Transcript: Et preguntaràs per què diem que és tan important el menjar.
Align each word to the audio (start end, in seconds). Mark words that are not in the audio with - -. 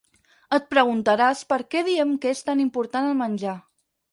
Et 0.57 0.63
preguntaràs 0.73 1.43
per 1.53 1.59
què 1.75 1.83
diem 1.91 2.17
que 2.25 2.33
és 2.37 2.43
tan 2.51 2.65
important 2.67 3.11
el 3.11 3.17
menjar. 3.25 3.57